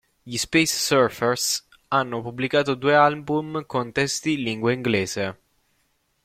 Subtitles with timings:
[0.23, 5.37] Gli Space Surfers hanno pubblicato due album con testi in lingua inglese.